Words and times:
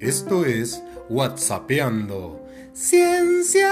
Esto 0.00 0.44
es 0.44 0.80
WhatsAppeando. 1.08 2.46
Ciencia. 2.72 3.68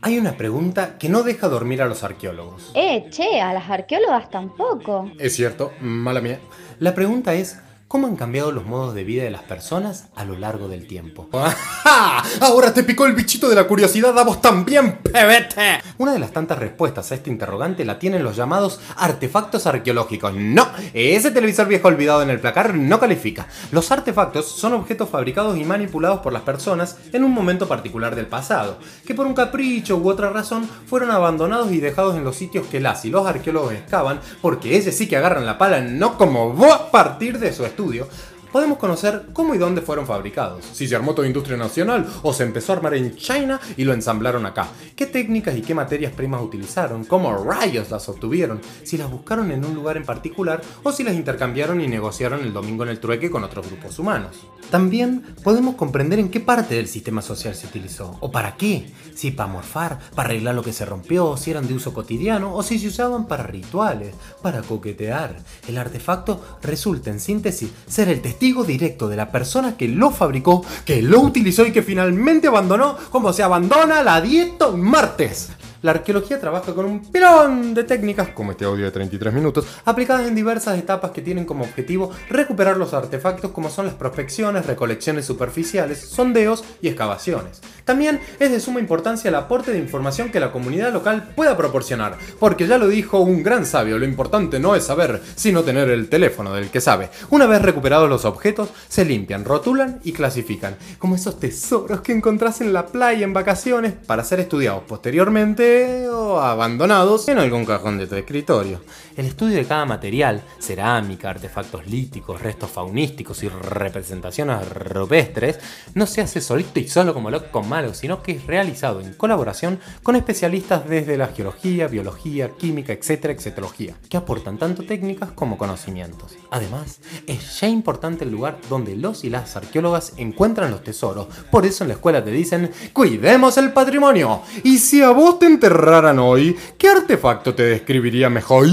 Hay 0.00 0.18
una 0.18 0.36
pregunta 0.36 0.98
que 0.98 1.08
no 1.08 1.22
deja 1.22 1.46
dormir 1.46 1.80
a 1.80 1.86
los 1.86 2.02
arqueólogos. 2.02 2.72
Eh, 2.74 3.08
che, 3.10 3.40
a 3.40 3.54
las 3.54 3.70
arqueólogas 3.70 4.28
tampoco. 4.30 5.12
Es 5.20 5.36
cierto, 5.36 5.72
mala 5.80 6.20
mía. 6.20 6.40
La 6.80 6.92
pregunta 6.92 7.34
es, 7.34 7.60
¿Cómo 7.86 8.06
han 8.06 8.16
cambiado 8.16 8.50
los 8.50 8.64
modos 8.64 8.94
de 8.94 9.04
vida 9.04 9.24
de 9.24 9.30
las 9.30 9.42
personas 9.42 10.08
a 10.16 10.24
lo 10.24 10.38
largo 10.38 10.68
del 10.68 10.86
tiempo? 10.86 11.28
¡Ajá! 11.32 12.24
Ahora 12.40 12.72
te 12.72 12.82
picó 12.82 13.04
el 13.06 13.12
bichito 13.12 13.48
de 13.48 13.54
la 13.54 13.68
curiosidad 13.68 14.18
a 14.18 14.24
vos 14.24 14.40
también, 14.40 14.98
pebete. 14.98 15.80
Una 15.98 16.12
de 16.12 16.18
las 16.18 16.32
tantas 16.32 16.58
respuestas 16.58 17.12
a 17.12 17.14
este 17.14 17.30
interrogante 17.30 17.84
la 17.84 17.98
tienen 17.98 18.24
los 18.24 18.36
llamados 18.36 18.80
artefactos 18.96 19.66
arqueológicos. 19.66 20.34
No, 20.34 20.66
ese 20.94 21.30
televisor 21.30 21.68
viejo 21.68 21.86
olvidado 21.86 22.22
en 22.22 22.30
el 22.30 22.40
placar 22.40 22.74
no 22.74 22.98
califica. 22.98 23.46
Los 23.70 23.92
artefactos 23.92 24.46
son 24.48 24.72
objetos 24.72 25.10
fabricados 25.10 25.56
y 25.56 25.64
manipulados 25.64 26.20
por 26.20 26.32
las 26.32 26.42
personas 26.42 26.96
en 27.12 27.22
un 27.22 27.32
momento 27.32 27.68
particular 27.68 28.16
del 28.16 28.26
pasado, 28.26 28.78
que 29.06 29.14
por 29.14 29.26
un 29.26 29.34
capricho 29.34 29.98
u 29.98 30.08
otra 30.08 30.30
razón 30.30 30.68
fueron 30.86 31.10
abandonados 31.10 31.70
y 31.70 31.80
dejados 31.80 32.16
en 32.16 32.24
los 32.24 32.34
sitios 32.34 32.66
que 32.66 32.80
las 32.80 33.04
y 33.04 33.10
los 33.10 33.26
arqueólogos 33.26 33.74
excavan, 33.74 34.20
porque 34.40 34.76
ese 34.76 34.90
sí 34.90 35.06
que 35.06 35.16
agarran 35.16 35.46
la 35.46 35.58
pala, 35.58 35.80
no 35.80 36.16
como 36.16 36.54
vos 36.54 36.72
a 36.72 36.90
partir 36.90 37.38
de 37.38 37.52
su 37.52 37.64
estudio 37.74 38.08
podemos 38.54 38.78
conocer 38.78 39.30
cómo 39.32 39.56
y 39.56 39.58
dónde 39.58 39.80
fueron 39.80 40.06
fabricados, 40.06 40.64
si 40.72 40.86
se 40.86 40.94
armó 40.94 41.12
toda 41.12 41.26
industria 41.26 41.56
nacional 41.56 42.06
o 42.22 42.32
se 42.32 42.44
empezó 42.44 42.70
a 42.70 42.76
armar 42.76 42.94
en 42.94 43.16
China 43.16 43.58
y 43.76 43.82
lo 43.82 43.92
ensamblaron 43.92 44.46
acá, 44.46 44.68
qué 44.94 45.06
técnicas 45.06 45.56
y 45.56 45.60
qué 45.60 45.74
materias 45.74 46.12
primas 46.12 46.40
utilizaron, 46.40 47.04
cómo 47.04 47.36
rayos 47.36 47.90
las 47.90 48.08
obtuvieron, 48.08 48.60
si 48.84 48.96
las 48.96 49.10
buscaron 49.10 49.50
en 49.50 49.64
un 49.64 49.74
lugar 49.74 49.96
en 49.96 50.04
particular 50.04 50.62
o 50.84 50.92
si 50.92 51.02
las 51.02 51.16
intercambiaron 51.16 51.80
y 51.80 51.88
negociaron 51.88 52.42
el 52.42 52.52
domingo 52.52 52.84
en 52.84 52.90
el 52.90 53.00
trueque 53.00 53.28
con 53.28 53.42
otros 53.42 53.66
grupos 53.66 53.98
humanos. 53.98 54.46
También 54.70 55.34
podemos 55.42 55.74
comprender 55.74 56.20
en 56.20 56.28
qué 56.28 56.38
parte 56.38 56.76
del 56.76 56.86
sistema 56.86 57.22
social 57.22 57.56
se 57.56 57.66
utilizó, 57.66 58.16
o 58.20 58.30
para 58.30 58.56
qué, 58.56 58.88
si 59.16 59.32
para 59.32 59.50
morfar, 59.50 59.98
para 60.14 60.28
arreglar 60.28 60.54
lo 60.54 60.62
que 60.62 60.72
se 60.72 60.84
rompió, 60.84 61.36
si 61.36 61.50
eran 61.50 61.66
de 61.66 61.74
uso 61.74 61.92
cotidiano 61.92 62.54
o 62.54 62.62
si 62.62 62.78
se 62.78 62.86
usaban 62.86 63.26
para 63.26 63.42
rituales, 63.42 64.14
para 64.42 64.62
coquetear. 64.62 65.38
El 65.66 65.76
artefacto 65.76 66.58
resulta 66.62 67.10
en 67.10 67.18
síntesis 67.18 67.70
ser 67.88 68.08
el 68.08 68.22
testigo 68.22 68.43
directo 68.52 69.08
de 69.08 69.16
la 69.16 69.30
persona 69.30 69.76
que 69.76 69.88
lo 69.88 70.10
fabricó, 70.10 70.64
que 70.84 71.00
lo 71.00 71.20
utilizó 71.20 71.64
y 71.64 71.72
que 71.72 71.82
finalmente 71.82 72.48
abandonó 72.48 72.96
como 73.10 73.32
se 73.32 73.42
abandona 73.42 74.02
la 74.02 74.20
dieta 74.20 74.68
un 74.68 74.82
martes 74.82 75.50
la 75.84 75.90
arqueología 75.90 76.40
trabaja 76.40 76.74
con 76.74 76.86
un 76.86 77.12
pilón 77.12 77.74
de 77.74 77.84
técnicas, 77.84 78.30
como 78.30 78.52
este 78.52 78.64
audio 78.64 78.86
de 78.86 78.90
33 78.90 79.34
minutos, 79.34 79.66
aplicadas 79.84 80.26
en 80.26 80.34
diversas 80.34 80.78
etapas 80.78 81.10
que 81.10 81.20
tienen 81.20 81.44
como 81.44 81.64
objetivo 81.64 82.10
recuperar 82.30 82.78
los 82.78 82.94
artefactos 82.94 83.50
como 83.50 83.68
son 83.68 83.84
las 83.84 83.94
prospecciones, 83.94 84.64
recolecciones 84.64 85.26
superficiales, 85.26 86.00
sondeos 86.00 86.64
y 86.80 86.88
excavaciones. 86.88 87.60
También 87.84 88.20
es 88.40 88.50
de 88.50 88.60
suma 88.60 88.80
importancia 88.80 89.28
el 89.28 89.34
aporte 89.34 89.72
de 89.72 89.78
información 89.78 90.30
que 90.30 90.40
la 90.40 90.52
comunidad 90.52 90.92
local 90.92 91.32
pueda 91.36 91.56
proporcionar, 91.56 92.16
porque 92.40 92.66
ya 92.66 92.78
lo 92.78 92.88
dijo 92.88 93.20
un 93.20 93.42
gran 93.42 93.66
sabio, 93.66 93.98
lo 93.98 94.06
importante 94.06 94.58
no 94.58 94.74
es 94.74 94.84
saber, 94.84 95.22
sino 95.34 95.62
tener 95.62 95.90
el 95.90 96.08
teléfono 96.08 96.54
del 96.54 96.70
que 96.70 96.80
sabe. 96.80 97.10
Una 97.30 97.46
vez 97.46 97.60
recuperados 97.60 98.08
los 98.08 98.24
objetos, 98.24 98.70
se 98.88 99.04
limpian, 99.04 99.44
rotulan 99.44 100.00
y 100.02 100.12
clasifican, 100.12 100.76
como 100.98 101.14
esos 101.14 101.38
tesoros 101.38 102.00
que 102.00 102.12
encontrás 102.12 102.60
en 102.60 102.72
la 102.72 102.86
playa 102.86 103.24
en 103.24 103.34
vacaciones 103.34 103.92
para 103.92 104.24
ser 104.24 104.40
estudiados 104.40 104.84
posteriormente 104.84 106.08
o 106.08 106.40
abandonados 106.40 107.28
en 107.28 107.38
algún 107.38 107.66
cajón 107.66 107.98
de 107.98 108.06
tu 108.06 108.14
escritorio. 108.14 108.80
El 109.16 109.26
estudio 109.26 109.56
de 109.56 109.66
cada 109.66 109.84
material, 109.84 110.42
cerámica, 110.58 111.30
artefactos 111.30 111.86
líticos, 111.86 112.40
restos 112.40 112.70
faunísticos 112.70 113.42
y 113.42 113.48
representaciones 113.48 114.68
rupestres, 114.70 115.58
no 115.94 116.06
se 116.06 116.22
hace 116.22 116.40
solito 116.40 116.80
y 116.80 116.88
solo 116.88 117.12
como 117.12 117.30
loco 117.30 117.46
con 117.50 117.68
malo, 117.74 117.92
sino 117.92 118.22
que 118.22 118.30
es 118.30 118.46
realizado 118.46 119.00
en 119.00 119.14
colaboración 119.14 119.80
con 120.04 120.14
especialistas 120.14 120.88
desde 120.88 121.16
la 121.16 121.26
geología, 121.26 121.88
biología, 121.88 122.50
química, 122.50 122.92
etcétera, 122.92 123.34
etcétología, 123.34 123.96
que 124.08 124.16
aportan 124.16 124.58
tanto 124.58 124.84
técnicas 124.84 125.32
como 125.32 125.58
conocimientos. 125.58 126.36
Además, 126.52 127.00
es 127.26 127.58
ya 127.58 127.66
importante 127.66 128.22
el 128.22 128.30
lugar 128.30 128.58
donde 128.70 128.94
los 128.94 129.24
y 129.24 129.28
las 129.28 129.56
arqueólogas 129.56 130.12
encuentran 130.18 130.70
los 130.70 130.84
tesoros. 130.84 131.26
Por 131.50 131.66
eso 131.66 131.82
en 131.82 131.88
la 131.88 131.94
escuela 131.94 132.24
te 132.24 132.30
dicen, 132.30 132.70
cuidemos 132.92 133.58
el 133.58 133.72
patrimonio. 133.72 134.42
Y 134.62 134.78
si 134.78 135.02
a 135.02 135.10
vos 135.10 135.40
te 135.40 135.46
enterraran 135.46 136.20
hoy, 136.20 136.56
¿qué 136.78 136.90
artefacto 136.90 137.56
te 137.56 137.64
describiría 137.64 138.30
mejor? 138.30 138.68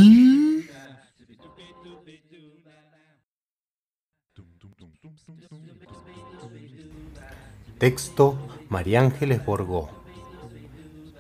Texto 7.79 8.37
María 8.71 9.01
Ángeles 9.01 9.43
Borgó. 9.43 9.89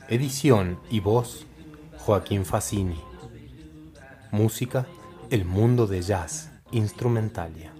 Edición 0.07 0.79
y 0.89 1.01
voz 1.01 1.45
Joaquín 1.97 2.45
Facini. 2.45 3.01
Música 4.31 4.87
El 5.29 5.43
Mundo 5.43 5.85
de 5.85 6.01
Jazz, 6.01 6.49
Instrumentalia. 6.71 7.73